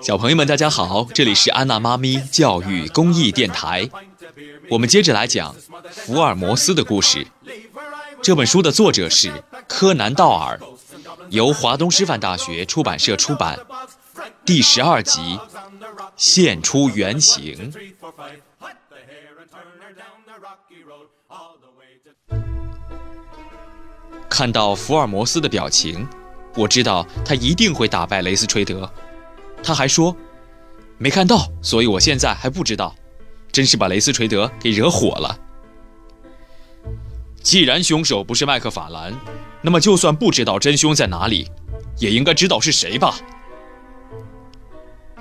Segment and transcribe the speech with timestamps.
[0.00, 3.88] 小朋友们，大家好，这里是安娜妈咪教育公益电台。
[4.70, 5.54] 我们接着来讲
[5.90, 7.26] 福尔摩斯的故事。
[8.22, 9.30] 这本书的作者是
[9.68, 10.58] 柯南·道尔，
[11.28, 13.58] 由华东师范大学出版社出版。
[14.44, 15.38] 第十二集，
[16.16, 17.72] 现出原形。
[24.34, 26.04] 看到福尔摩斯的表情，
[26.56, 28.90] 我知道他一定会打败雷斯垂德。
[29.62, 30.16] 他还说，
[30.98, 32.92] 没看到，所以我现在还不知道。
[33.52, 35.38] 真是把雷斯垂德给惹火了。
[37.44, 39.14] 既然凶手不是麦克法兰，
[39.62, 41.48] 那么就算不知道真凶在哪里，
[42.00, 43.14] 也应该知道是谁吧？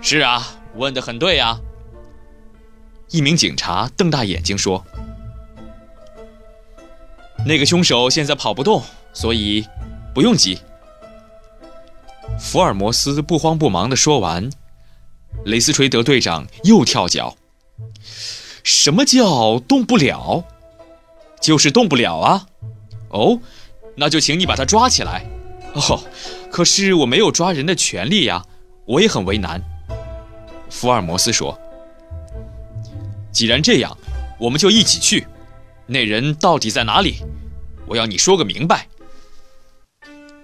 [0.02, 1.60] 是啊，问得很对呀。
[3.10, 4.84] 一名警察瞪大眼睛说
[7.46, 8.82] ：“那个凶手现在跑不动。”
[9.14, 9.66] 所以，
[10.14, 10.60] 不用急。
[12.40, 14.50] 福尔摩斯不慌不忙地说完，
[15.46, 17.38] 雷斯垂德队长又跳脚。
[18.64, 20.44] 什么叫动不了？
[21.40, 22.48] 就是动不了啊！
[23.10, 23.40] 哦，
[23.96, 25.26] 那就请你把他抓起来。
[25.74, 26.04] 哦，
[26.50, 28.44] 可是我没有抓人的权利呀，
[28.86, 29.62] 我也很为难。
[30.70, 31.60] 福尔摩斯说
[33.32, 33.96] ：“既然这样，
[34.40, 35.28] 我们就一起去。
[35.86, 37.18] 那人到底在哪里？
[37.86, 38.88] 我要你说个明白。”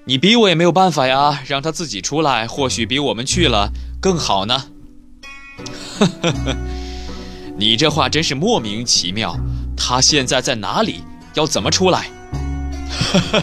[0.09, 3.71] 你逼我也没有办法呀，让他自己出来，或许比我们去了
[4.01, 4.63] 更好呢。
[7.55, 9.37] 你这话真是莫名其妙。
[9.77, 11.03] 他现在在哪里？
[11.35, 12.09] 要怎么出来？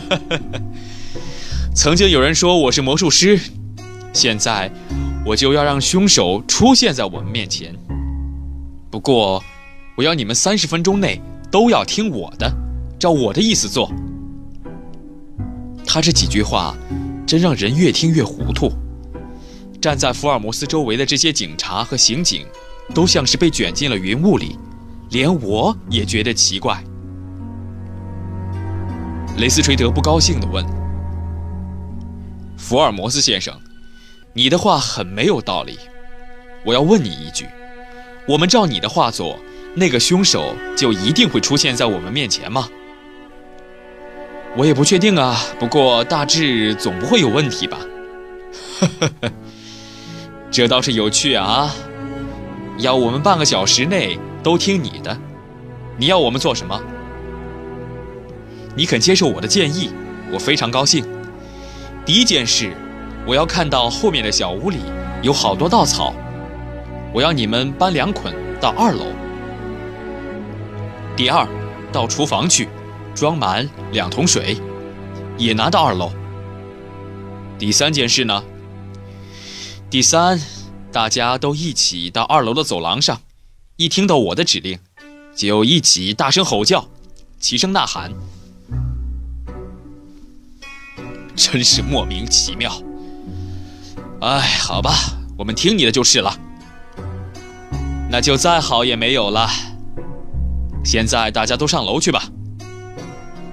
[1.73, 3.41] 曾经有人说我是魔术师，
[4.12, 4.69] 现在
[5.25, 7.73] 我就要让凶手出现在我们面前。
[8.91, 9.41] 不过，
[9.97, 12.53] 我要你们三十分钟内都要听我的，
[12.98, 13.89] 照我的意思做。
[15.97, 16.77] 他这几句话，
[17.27, 18.70] 真让人越听越糊涂。
[19.80, 22.44] 站在福尔摩斯周围的这些警察和刑警，
[22.94, 24.58] 都像是被卷进了云雾里，
[25.08, 26.84] 连我也觉得奇怪。
[29.39, 30.62] 雷斯垂德不高兴地问
[32.58, 33.58] ：“福尔摩斯先生，
[34.34, 35.78] 你的话很没有道理。
[36.63, 37.46] 我要问你一句：
[38.28, 39.39] 我们照你的话做，
[39.74, 42.68] 那个凶手就一定会出现在我们面前吗？”
[44.56, 47.78] 我也不确定啊，不过大致总不会有问题吧。
[50.50, 51.70] 这倒是有趣啊！
[52.78, 55.14] 要我们半个小时内都听你的，
[55.98, 56.80] 你要我们做什么？
[58.74, 59.90] 你肯接受我的建议，
[60.33, 61.05] 我非常高兴。
[62.06, 62.74] 第一件事，
[63.27, 64.78] 我要看到后面的小屋里
[65.20, 66.14] 有好多稻草，
[67.12, 69.06] 我要你们搬两捆到二楼。
[71.14, 71.46] 第二，
[71.92, 72.68] 到厨房去。
[73.16, 74.58] 装满两桶水，
[75.38, 76.12] 也拿到二楼。
[77.58, 78.44] 第三件事呢？
[79.88, 80.38] 第三，
[80.92, 83.22] 大家都一起到二楼的走廊上，
[83.77, 84.78] 一听到我的指令，
[85.34, 86.86] 就一起大声吼叫，
[87.40, 88.12] 齐声呐喊。
[91.34, 92.70] 真是莫名其妙。
[94.20, 94.92] 哎，好吧，
[95.38, 96.38] 我们听你的就是了。
[98.10, 99.48] 那就再好也没有了。
[100.84, 102.30] 现在大家都上楼去吧。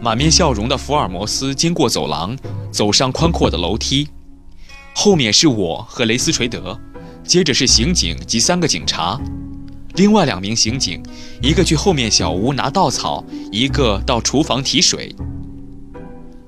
[0.04, 2.38] 满面笑容的福尔摩斯经过走廊，
[2.70, 4.06] 走上宽阔的楼梯，
[4.94, 6.78] 后面是我和雷斯垂德，
[7.24, 9.18] 接着是刑警及三个警察，
[9.96, 11.02] 另外两名刑警，
[11.42, 15.16] 一个去后面小屋拿稻草，一个到厨房提水。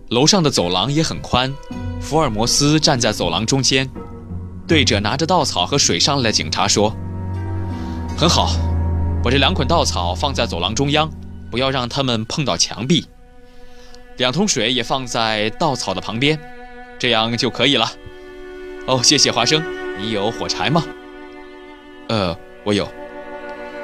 [0.09, 1.49] 楼上的走廊也很宽，
[2.01, 3.89] 福尔摩斯站在走廊中间，
[4.67, 6.93] 对着拿着稻草和水上来的警察说
[8.19, 8.53] ：“很好，
[9.23, 11.09] 把这两捆稻草放在走廊中央，
[11.49, 13.05] 不要让他们碰到墙壁。”
[14.17, 16.39] 两桶水也放在稻草的旁边，
[16.97, 17.91] 这样就可以了。
[18.87, 19.63] 哦，谢谢花生。
[19.99, 20.83] 你有火柴吗？
[22.09, 22.87] 呃，我有。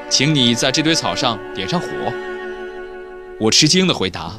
[0.10, 1.88] 请你在这堆草上点上火。
[3.40, 4.32] 我吃惊地回答：“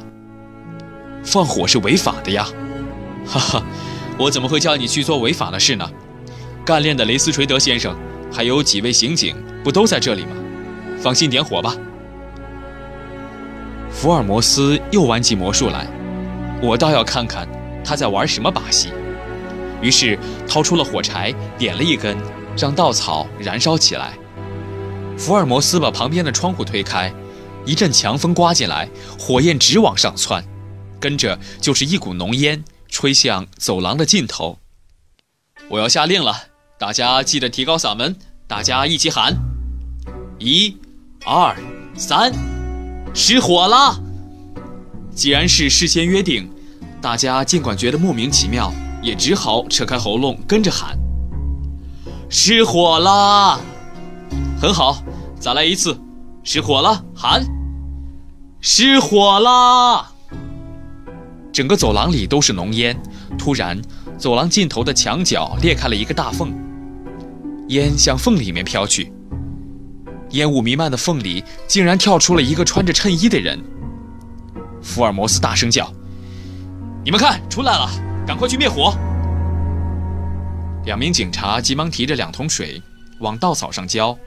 [1.25, 2.47] 放火是违法的呀！”
[3.25, 3.63] 哈哈，
[4.17, 5.89] 我怎么会叫你去做违法的事呢？
[6.65, 7.95] 干练的雷斯垂德先生，
[8.31, 10.31] 还有几位刑警，不都在这里吗？
[10.99, 11.75] 放心点火吧。
[13.93, 15.87] 福尔摩斯又玩起魔术来，
[16.61, 17.47] 我倒要看看
[17.85, 18.89] 他在玩什么把戏。
[19.81, 20.17] 于是
[20.47, 22.17] 掏出了火柴，点了一根，
[22.57, 24.13] 让稻草燃烧起来。
[25.17, 27.13] 福尔摩斯把旁边的窗户推开，
[27.65, 30.43] 一阵强风刮进来，火焰直往上窜，
[30.99, 34.57] 跟着就是一股浓烟吹向走廊的尽头。
[35.69, 36.35] 我要下令了，
[36.79, 38.15] 大家记得提高嗓门，
[38.47, 39.37] 大家一起喊：
[40.39, 40.75] 一、
[41.25, 41.55] 二、
[41.95, 42.33] 三。
[43.13, 44.01] 失火了！
[45.13, 46.49] 既然是事先约定，
[46.99, 48.73] 大家尽管觉得莫名其妙，
[49.03, 50.97] 也只好扯开喉咙跟着喊
[52.27, 53.59] ：“失火啦！”
[54.59, 55.03] 很好，
[55.39, 55.95] 再来一次，
[56.43, 57.45] 失火了，喊
[58.59, 60.11] ：“失火啦！”
[61.53, 62.99] 整个走廊里都是浓烟。
[63.37, 63.79] 突然，
[64.17, 66.51] 走廊尽头的墙角裂开了一个大缝，
[67.67, 69.12] 烟向缝里面飘去。
[70.33, 73.59] 烟雾弥漫的缝里，竟然跳出了一个穿着衬衣的人。
[74.81, 75.91] 福尔摩斯大声叫
[77.05, 77.89] ：“你们看，出来了！
[78.25, 78.93] 赶快去灭火！”
[80.85, 82.81] 两名警察急忙提着两桶水
[83.19, 84.17] 往稻草上浇。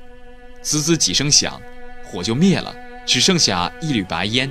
[0.62, 1.61] 滋滋几声响，
[2.05, 2.75] 火就灭了，
[3.05, 4.50] 只剩下一缕白烟。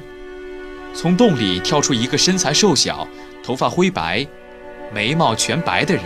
[0.93, 3.07] 从洞里跳出一个身材瘦小、
[3.43, 4.25] 头发灰白、
[4.93, 6.03] 眉毛全白的人，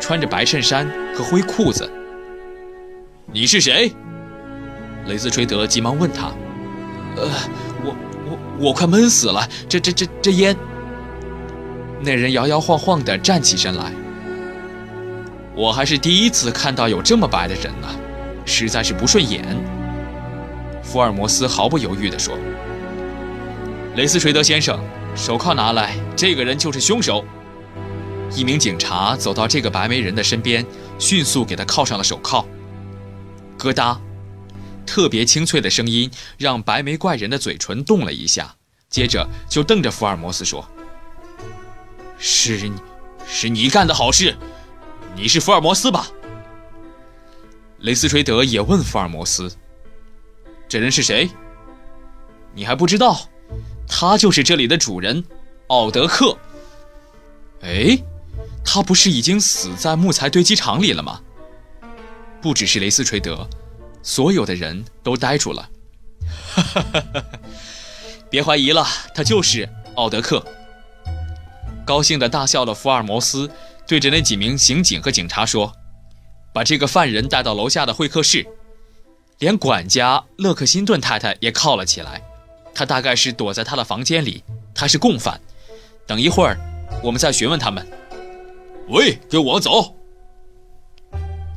[0.00, 1.90] 穿着白衬衫和灰裤子。
[3.32, 3.92] 你是谁？
[5.06, 6.32] 雷斯垂德急忙问他。
[7.16, 7.28] 呃，
[7.84, 9.48] 我我我快闷死了！
[9.68, 10.56] 这这这这烟。
[12.00, 13.92] 那人摇摇晃晃地站起身来。
[15.54, 17.88] 我还是第一次看到有这么白的人呢。
[18.46, 19.44] 实在是不顺眼。
[20.82, 22.36] 福尔摩斯毫不犹豫地说
[23.94, 24.80] ：“雷斯垂德先生，
[25.14, 27.24] 手铐拿来，这个人就是凶手。”
[28.34, 30.64] 一名警察走到这个白眉人的身边，
[30.98, 32.44] 迅速给他铐上了手铐。
[33.56, 34.00] 咯哒，
[34.90, 38.56] 特别清脆的声音让白眉怪人的嘴唇动了一下，
[38.88, 40.68] 接着就瞪着福尔摩斯说
[42.18, 42.76] ：“是你，
[43.24, 44.36] 是你干的好事，
[45.14, 46.08] 你是福尔摩斯吧？”
[47.78, 49.48] 雷斯垂德也问福尔摩斯
[50.68, 51.30] ：“这人是谁？
[52.52, 53.20] 你还不知道？
[53.86, 55.24] 他就是这里的主人，
[55.68, 56.36] 奥德克。
[57.62, 57.96] 哎，
[58.64, 61.20] 他不是已经死在木材堆积场里了吗？”
[62.42, 63.48] 不只是雷斯垂德，
[64.02, 65.68] 所有的人都呆住了。
[66.54, 67.24] 哈哈哈哈
[68.28, 70.44] 别怀疑了，他就是奥德克。
[71.84, 73.50] 高兴地大笑的福尔摩斯
[73.86, 75.72] 对着那几名刑警和警察说。
[76.52, 78.44] 把这个犯人带到楼下的会客室，
[79.38, 82.20] 连管家勒克辛顿太太也铐了起来。
[82.74, 84.42] 他大概是躲在他的房间里，
[84.74, 85.40] 他是共犯。
[86.08, 86.58] 等一会儿，
[87.04, 87.86] 我们再询问他们。
[88.88, 89.94] 喂，跟我走！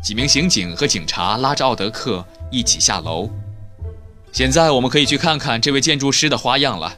[0.03, 3.29] 几名刑警和警察拉着奥德克一起下楼。
[4.33, 6.93] 现在我们可以去看看这位建筑师的花样了。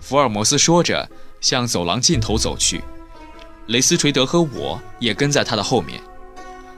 [0.00, 1.06] 福尔摩斯说着，
[1.42, 2.82] 向走廊尽头走去。
[3.66, 6.00] 雷斯垂德和我也跟在他的后面。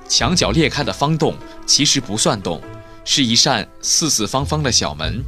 [0.08, 1.36] 墙角裂开的方洞
[1.66, 2.60] 其实不算洞，
[3.04, 5.22] 是一扇四四方方的小门。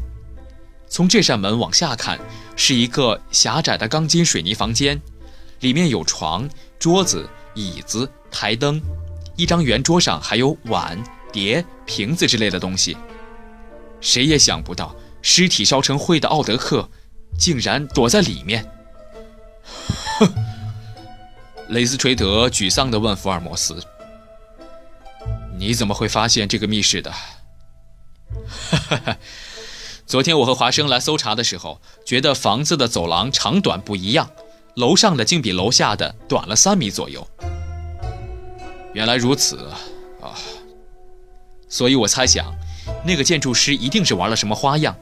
[0.89, 2.19] 从这扇门往下看，
[2.57, 5.01] 是一个狭窄的钢筋水泥房间，
[5.61, 6.49] 里面有床、
[6.79, 8.81] 桌子、椅子、台灯，
[9.39, 11.01] 一张圆桌上还有碗、
[11.33, 12.97] 碟、瓶子之类的东西。
[14.01, 16.91] 谁也想不到，尸体烧成灰的奥德克，
[17.39, 18.69] 竟然躲在里面。
[20.19, 20.29] 哼！
[21.69, 23.81] 雷斯垂德沮丧地问福尔摩斯。
[25.57, 27.13] 你怎么会发现这个密室的？
[27.13, 29.17] 哈哈！
[30.05, 34.29] 昨天我和华生来搜查的时候，觉得房子的走廊长短不一样，
[34.75, 37.25] 楼上的竟比楼下的短了三米左右。
[38.95, 39.57] 原来如此
[40.21, 40.35] 啊！
[41.69, 42.55] 所以我猜想，
[43.05, 44.97] 那个建筑师一定是玩了什么花样。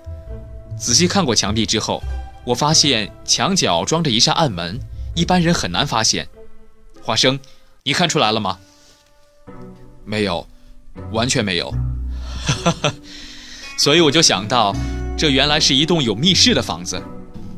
[0.79, 2.03] 仔细看过墙壁之后，
[2.45, 4.79] 我发现墙角装着一扇暗门，
[5.15, 6.29] 一般人很难发现。
[7.03, 7.39] 华生，
[7.85, 8.59] 你看出来了吗？
[10.05, 10.47] 没有，
[11.13, 11.71] 完全没有，
[12.65, 12.95] 哈哈，
[13.79, 14.75] 所以我就想到，
[15.17, 17.01] 这原来是一栋有密室的房子。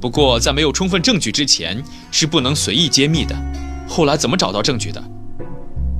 [0.00, 1.82] 不过在没有充分证据之前，
[2.12, 3.34] 是不能随意揭秘的。
[3.88, 5.02] 后来怎么找到证据的？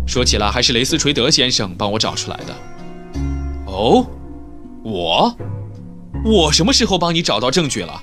[0.09, 2.57] 说起来，还是雷斯垂德先生帮我找出来的。
[3.67, 4.07] 哦，
[4.83, 5.37] 我，
[6.25, 8.03] 我什么时候帮你找到证据了？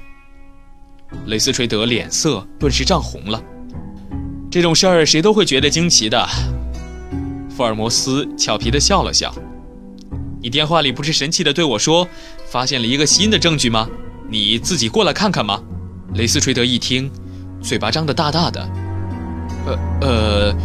[1.26, 3.42] 雷斯垂德脸色顿时涨红了。
[4.52, 6.24] 这种事儿谁都会觉得惊奇的。
[7.50, 9.34] 福尔摩斯俏皮地笑了笑
[10.40, 12.08] ：“你电话里不是神气地对我说，
[12.46, 13.90] 发现了一个新的证据吗？
[14.30, 15.60] 你自己过来看看吗？”
[16.14, 17.10] 雷斯垂德一听，
[17.64, 18.70] 嘴巴张得大大的
[19.66, 20.56] ：“呃呃，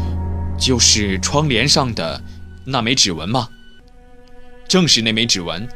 [0.61, 2.23] 就是窗帘上的
[2.65, 3.49] 那枚指纹吗
[4.69, 5.67] ？”“正是那枚指纹，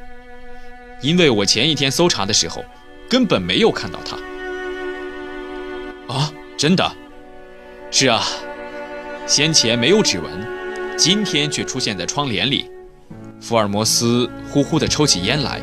[1.00, 2.64] 因为我前一天搜查的时候，
[3.08, 4.16] 根本没有看到它。
[6.14, 6.88] ”“啊，真的
[7.90, 8.22] ？”“是啊，
[9.26, 10.30] 先前没有指纹。”
[10.96, 12.70] 今天却出现在窗帘里，
[13.40, 15.60] 福尔摩斯呼呼地抽起烟来。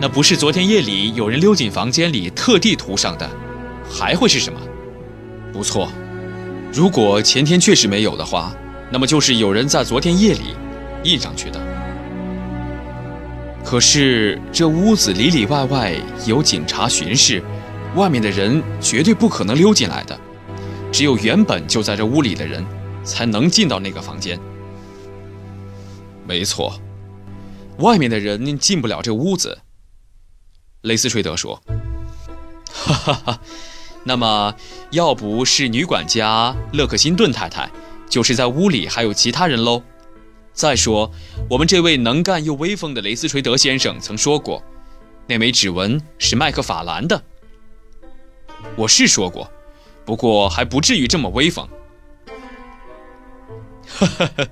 [0.00, 3.30] 那不是昨天夜里有人溜进房间里特地涂上的，
[3.86, 4.58] 还会是什么？
[5.52, 5.92] 不错，
[6.74, 8.52] 如果前天确实没有的话，
[8.90, 10.56] 那么就是有人在昨天夜里
[11.04, 11.60] 印上去的。
[13.64, 15.94] 可是这屋子里里外外
[16.26, 17.40] 有警察巡视，
[17.94, 20.18] 外面的人绝对不可能溜进来的，
[20.90, 22.66] 只有原本就在这屋里的人，
[23.04, 24.36] 才能进到那个房间。
[26.26, 26.80] 没错，
[27.78, 29.60] 外面的人进不了这屋子。
[30.80, 31.62] 雷斯垂德说
[32.68, 33.40] ：“哈哈哈，
[34.04, 34.54] 那么
[34.90, 37.70] 要不是女管家勒克辛顿太太，
[38.08, 39.82] 就是在屋里还有其他人喽。
[40.52, 41.10] 再说，
[41.50, 44.62] 我们这位能干又威风的雷斯垂德先生曾说过，
[45.26, 47.22] 那枚指纹是麦克法兰的。
[48.76, 49.50] 我是说过，
[50.04, 51.66] 不过还不至于这么威风。”
[53.88, 54.46] 哈哈哈。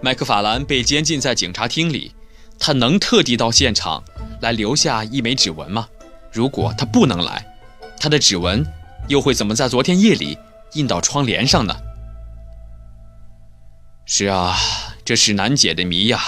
[0.00, 2.12] 麦克法兰被监禁在警察厅里，
[2.58, 4.04] 他能特地到现场
[4.40, 5.88] 来留下一枚指纹吗？
[6.32, 7.44] 如果他不能来，
[8.00, 8.66] 他的指纹
[9.08, 10.38] 又会怎么在昨天夜里
[10.74, 11.74] 印到窗帘上呢？
[14.06, 14.56] 是啊，
[15.04, 16.20] 这是难解的谜呀。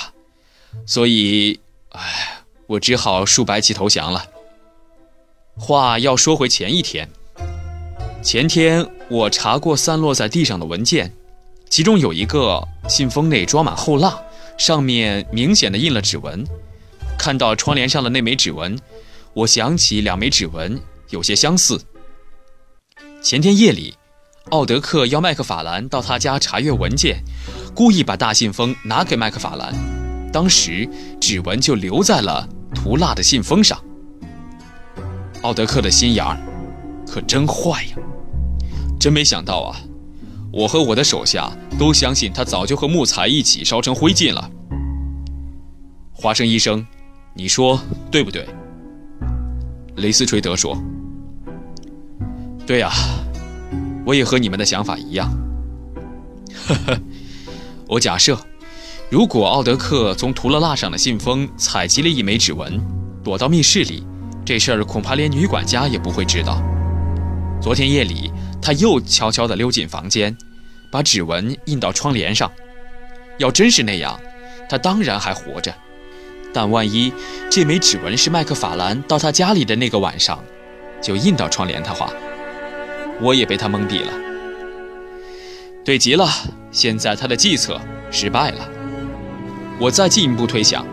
[0.86, 1.60] 所以，
[1.90, 4.24] 唉，我只好竖白旗投降了。
[5.56, 7.08] 话要说回前一天，
[8.22, 11.12] 前天我查过散落在地上的文件。
[11.68, 14.20] 其中有一个信封内装满厚蜡，
[14.58, 16.44] 上面明显的印了指纹。
[17.16, 18.76] 看到窗帘上的那枚指纹，
[19.34, 21.80] 我想起两枚指纹有些相似。
[23.22, 23.94] 前天夜里，
[24.50, 27.22] 奥德克要麦克法兰到他家查阅文件，
[27.74, 29.74] 故意把大信封拿给麦克法兰，
[30.32, 30.88] 当时
[31.20, 33.78] 指纹就留在了涂蜡的信封上。
[35.42, 36.38] 奥德克的心眼儿
[37.06, 37.96] 可真坏呀！
[38.98, 39.80] 真没想到啊！
[40.52, 44.50] 我和我的手下都相信他早就和木材一起烧成灰烬了。
[46.12, 46.86] 华生医生，
[47.34, 48.46] 你说对不对？
[49.96, 50.76] 雷斯垂德说
[52.70, 52.88] ：“对呀，
[54.06, 55.28] 我也和你们的想法一样。”
[56.68, 57.00] 呵呵，
[57.88, 58.38] 我假设，
[59.10, 62.80] 如果奥德克从涂了蜡上的信封采集了一枚指纹，
[63.24, 64.06] 躲到密室里，
[64.44, 66.62] 这事儿恐怕连女管家也不会知道。
[67.60, 68.30] 昨天夜里。
[68.62, 70.36] 他又悄悄地溜进房间，
[70.92, 72.52] 把指纹印到窗帘上。
[73.38, 74.20] 要真是那样，
[74.68, 75.74] 他当然还活着。
[76.52, 77.12] 但万一
[77.50, 80.38] 这枚指纹是麦克法兰到他家里的那个晚上
[81.02, 82.12] 就印到窗帘的话，
[83.20, 84.12] 我也被他蒙蔽了。
[85.84, 86.28] 对极了，
[86.70, 88.68] 现在他的计策失败了。
[89.78, 90.86] 我再进一步推想，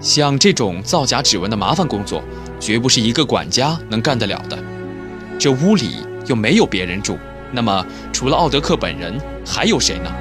[0.00, 2.22] 像这种造假指纹的麻烦工作，
[2.58, 4.58] 绝不是一个管家能干得了的。
[5.38, 6.06] 这屋里……
[6.26, 7.18] 又没有别人住，
[7.50, 10.12] 那么除了奥德克本人，还有谁呢？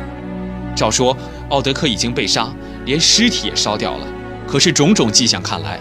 [0.75, 1.15] 照说
[1.49, 2.51] 奥德克已经被杀，
[2.85, 4.07] 连尸体也烧掉了，
[4.47, 5.79] 可是种种迹象看来，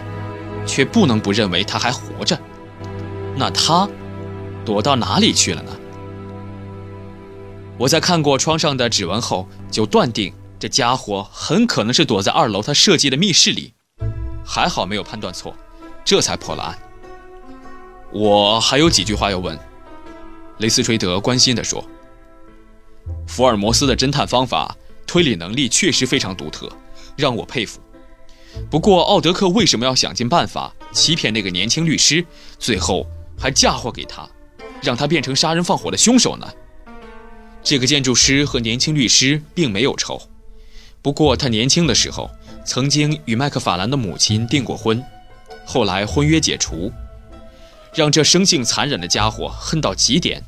[0.63, 2.39] 却不能不认为他还活着。
[3.35, 3.89] 那他
[4.65, 5.71] 躲到哪里去了呢？
[7.77, 13.73] 我在看过窗上的指纹后，就断定这家伙很可能是躲在二楼他设计的密室里。
[14.45, 15.55] 还好没有判断错，
[16.03, 16.77] 这才破了案。
[18.11, 19.57] 我还有几句话要问。
[20.57, 21.83] 雷斯垂德关心地说
[23.25, 24.75] ：“福尔摩斯的侦探方法、
[25.07, 26.69] 推理能力确实非常独特，
[27.15, 27.79] 让我佩服。
[28.69, 32.23] 不过，奥德克为什么要想尽办法欺骗那个年轻律师，
[32.59, 33.07] 最后
[33.39, 34.29] 还嫁祸给他，
[34.81, 36.47] 让他变成杀人放火的凶手呢？
[37.63, 40.21] 这个建筑师和年轻律师并没有仇，
[41.01, 42.29] 不过他年轻的时候
[42.65, 45.03] 曾经与麦克法兰的母亲订过婚，
[45.65, 46.91] 后来婚约解除，
[47.93, 50.43] 让这生性残忍的家伙恨到极点。”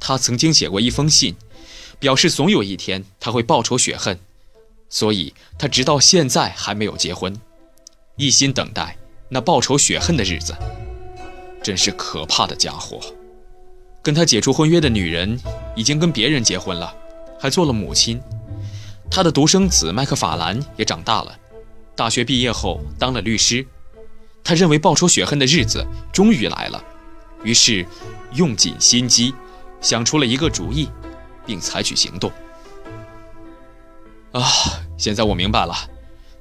[0.00, 1.34] 他曾经写过一封信，
[1.98, 4.18] 表示总有一天他会报仇雪恨，
[4.90, 7.34] 所以他直到现在还没有结婚，
[8.16, 8.96] 一心等待
[9.28, 10.54] 那报仇雪恨的日子。
[11.62, 13.00] 真是可怕的家伙！
[14.06, 15.36] 跟他解除婚约的女人
[15.74, 16.94] 已经跟别人结婚了，
[17.40, 18.22] 还做了母亲。
[19.10, 21.36] 他的独生子麦克法兰也长大了，
[21.96, 23.66] 大学毕业后当了律师。
[24.44, 26.80] 他认为报仇雪恨的日子终于来了，
[27.42, 27.84] 于是
[28.34, 29.34] 用尽心机。
[29.80, 30.88] 想出了一个主意，
[31.44, 32.30] 并采取行动。
[34.30, 34.44] 啊，
[34.96, 35.74] 现在我明白了，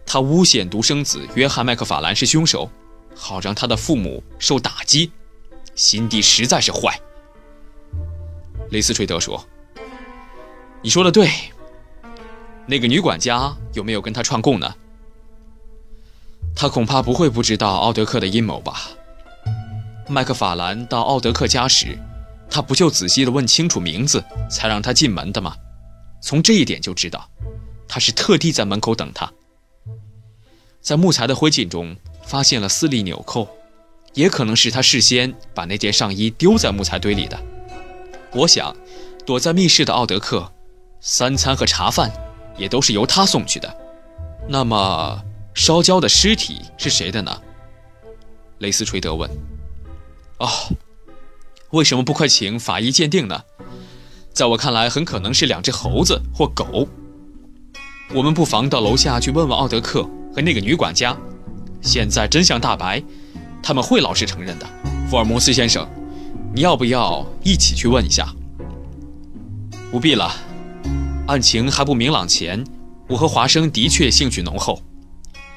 [0.05, 2.69] 他诬陷独生子约翰·麦克法兰是凶手，
[3.15, 5.11] 好让他的父母受打击，
[5.73, 7.01] 心地实在是坏。
[8.71, 9.45] 雷斯垂德说
[10.81, 11.29] ：“你说的对，
[12.65, 14.75] 那个女管家有没有跟他串供呢？
[16.55, 18.89] 他恐怕不会不知道奥德克的阴谋吧？
[20.07, 21.97] 麦克法兰到奥德克家时。”
[22.47, 25.55] 他不就仔细的问清楚名字，才让他进门的吗？
[26.21, 27.27] 从这一点就知道，
[27.87, 29.29] 他是特地在门口等他。
[30.79, 33.49] 在木材的灰烬中发现了四粒纽扣，
[34.13, 37.37] 也可能是他事先把那件上衣丢在木材堆里的。
[38.35, 38.75] 我想，
[39.25, 40.51] 躲在密室的奥德克，
[40.99, 42.11] 三餐和茶饭
[42.57, 43.77] 也都是由他送去的。
[44.47, 45.23] 那么，
[45.53, 47.41] 烧焦的尸体是谁的呢？
[48.59, 49.29] 雷斯垂德问。
[50.39, 50.49] 哦，
[51.69, 53.41] 为什么不快请法医鉴定呢？
[54.33, 56.89] 在我看来，很可能是两只猴子或狗。
[58.13, 60.03] 我们不妨到楼下去问问奥德克
[60.35, 61.17] 和那个女管家。
[61.81, 63.01] 现在真相大白，
[63.63, 64.67] 他们会老实承认的。
[65.09, 65.87] 福尔摩斯先生，
[66.55, 68.33] 你要不要一起去问一下？
[69.91, 70.31] 不必了，
[71.27, 72.63] 案情还不明朗前，
[73.09, 74.81] 我和华生的确兴趣浓厚。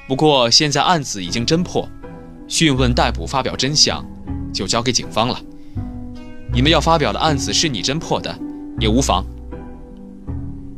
[0.09, 1.88] 不过现在案子已经侦破，
[2.49, 4.05] 讯问逮捕发表真相，
[4.52, 5.40] 就交给警方了。
[6.52, 8.37] 你们要发表的案子是你侦破的。
[8.81, 9.25] 也无妨。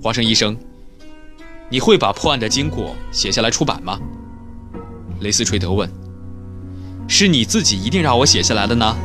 [0.02, 0.56] 华生医生，
[1.70, 3.98] 你会把破案的经过写下来出版吗？
[5.20, 5.90] 雷斯垂德问。
[7.08, 8.96] 是你自己一定让我写下来的呢？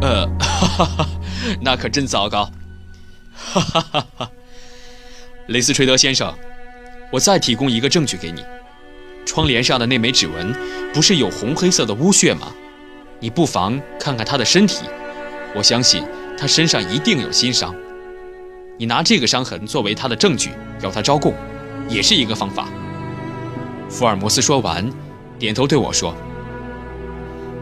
[0.00, 1.08] 呃，哈哈哈，
[1.60, 2.50] 那可真糟糕。
[3.34, 4.30] 哈哈哈哈。
[5.48, 6.34] 雷斯垂德先生，
[7.10, 8.44] 我再提供一个证据给你。
[9.24, 10.54] 窗帘上的那枚指纹
[10.92, 12.52] 不是有红黑色的污血吗？
[13.18, 14.84] 你不妨看看他的身体，
[15.54, 16.04] 我相信
[16.38, 17.74] 他身上一定有新伤。
[18.78, 20.50] 你拿这个伤痕作为他的证据，
[20.82, 21.32] 要他招供，
[21.88, 22.68] 也是一个方法。
[23.88, 24.88] 福尔摩斯说完，
[25.38, 26.14] 点头对我说：“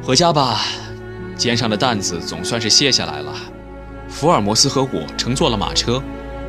[0.02, 0.60] 回家吧，
[1.36, 3.34] 肩上的担子总算是卸下来了。”
[4.08, 6.02] 福尔摩斯和我乘坐了马车，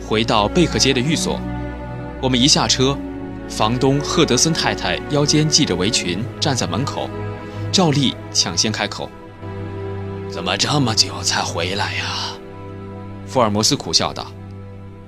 [0.06, 1.40] 回到贝克街的寓所。
[2.22, 2.98] 我们一下车，
[3.50, 7.10] 房东赫德森太太腰间系着围裙，站在门口，
[7.72, 9.10] 照例抢先开口
[10.30, 12.06] ：“怎么这么久才回来呀？”
[13.26, 14.32] 福尔摩斯苦笑道。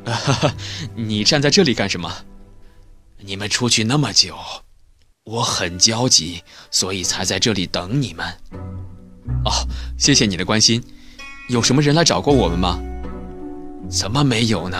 [0.05, 0.53] 哈哈，
[0.95, 2.11] 你站在这里干什么？
[3.19, 4.35] 你们出去那么久，
[5.25, 8.25] 我很焦急，所以才在这里等你们。
[9.45, 9.51] 哦，
[9.97, 10.83] 谢谢你的关心。
[11.49, 12.79] 有什么人来找过我们吗？
[13.89, 14.77] 怎么没有呢？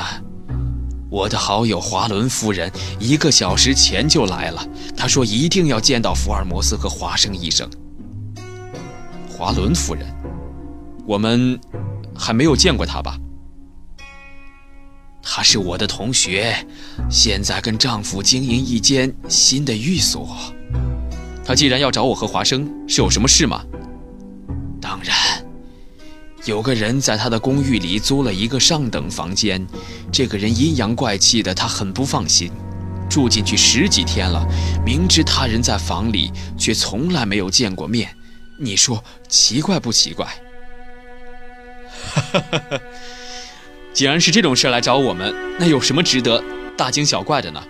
[1.10, 7.70] 我的好友华伦夫人一个小时前就来了，她说一定要见到福尔摩斯和华生医生。
[9.30, 10.06] 华伦夫人，
[11.06, 11.58] 我们
[12.14, 13.18] 还没有见过她吧？
[15.22, 16.54] 她是我的同学，
[17.10, 20.36] 现在跟丈夫经营一间新的寓所。
[21.46, 23.64] 她既然要找我和华生，是有什么事吗？
[24.88, 25.46] 当然，
[26.46, 29.68] 有个人在他的公寓里租了一个上等房间，
[30.14, 32.50] 这个人阴阳怪气的，他很不放心。
[33.10, 34.48] 住进去十几天了，
[34.86, 38.16] 明知他人在房里，却从来没有见过面。
[38.58, 40.26] 你说奇怪不奇怪？
[43.92, 46.42] 既然是这种事来找我们，那有什么值得
[46.78, 47.62] 大惊小怪的呢？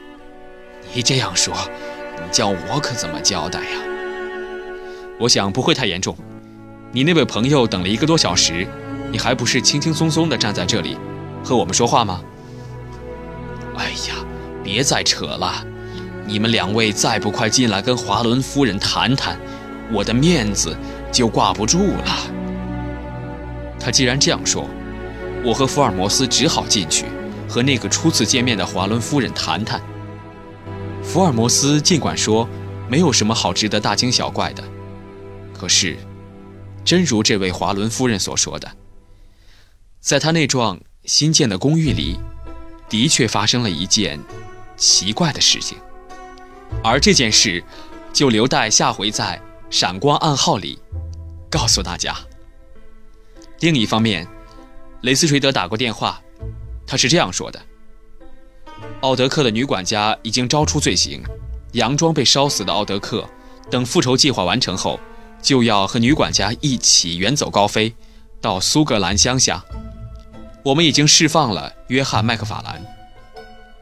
[0.93, 1.51] 你这样说，
[2.15, 3.81] 你叫我可怎么交代呀？
[5.19, 6.15] 我想不会太严重。
[6.91, 8.67] 你那位朋友等了一个多小时，
[9.11, 10.97] 你还不是轻轻松松地站在这里，
[11.43, 12.21] 和我们说话吗？
[13.75, 14.15] 哎呀，
[14.63, 15.63] 别再扯了！
[16.25, 19.37] 你们两位再不快进来跟华伦夫人谈谈，
[19.91, 20.75] 我的面子
[21.11, 22.17] 就挂不住了。
[23.79, 24.67] 他既然这样说。
[25.45, 27.05] 我和福尔摩斯只好进去，
[27.47, 29.79] 和那个初次见面的华伦夫人谈谈。
[31.03, 32.49] 福尔摩斯尽管说
[32.89, 34.63] 没有什么好值得大惊小怪的，
[35.53, 35.95] 可是，
[36.87, 38.71] 真如这位华伦夫人所说的，
[39.99, 42.17] 在他那幢新建的公寓里，
[42.87, 44.17] 的确发生了一件
[44.77, 45.77] 奇怪的事情，
[46.81, 47.61] 而这件事
[48.13, 49.37] 就留待下回在
[49.75, 50.79] 《闪光暗号》里
[51.51, 52.15] 告诉大家。
[53.59, 54.25] 另一方面。
[55.01, 56.19] 雷斯垂德打过电话，
[56.87, 57.61] 他是这样说的：
[59.01, 61.21] 奥德克的女管家已经招出罪行，
[61.73, 63.29] 佯装被烧死的奥德克，
[63.69, 64.99] 等复仇计划完成后，
[65.41, 67.93] 就要和女管家一起远走高飞，
[68.41, 69.63] 到苏格兰乡下。
[70.63, 72.83] 我们已经释放了约翰·麦克法兰，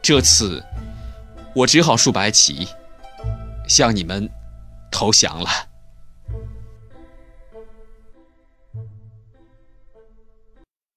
[0.00, 0.64] 这次
[1.54, 2.68] 我只好竖白旗，
[3.68, 4.30] 向你们
[4.90, 5.48] 投降了。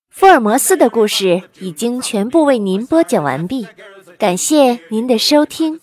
[0.10, 3.68] 福尔摩斯的故事已经全部为您播讲完毕，
[4.20, 5.80] 感谢您的收听。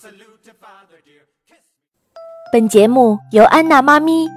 [2.52, 4.28] 本节目由安娜妈咪